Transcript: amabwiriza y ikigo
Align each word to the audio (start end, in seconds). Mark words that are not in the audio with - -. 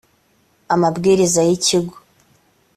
amabwiriza 0.73 1.41
y 1.47 1.51
ikigo 1.55 1.95